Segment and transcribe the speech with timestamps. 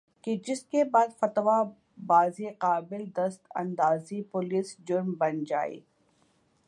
[0.23, 1.61] کہ جس کے بعد فتویٰ
[2.05, 5.79] بازی قابلِ دست اندازیِ پولیس جرم بن جائے